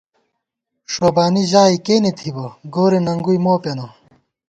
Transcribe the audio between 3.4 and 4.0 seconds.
مو پېنہ